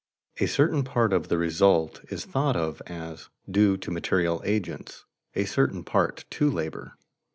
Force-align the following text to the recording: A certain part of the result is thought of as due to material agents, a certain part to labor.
A 0.39 0.47
certain 0.47 0.83
part 0.83 1.13
of 1.13 1.27
the 1.27 1.37
result 1.37 2.03
is 2.09 2.25
thought 2.25 2.55
of 2.55 2.81
as 2.87 3.29
due 3.47 3.77
to 3.77 3.91
material 3.91 4.41
agents, 4.43 5.05
a 5.35 5.45
certain 5.45 5.83
part 5.83 6.25
to 6.31 6.49
labor. 6.49 6.93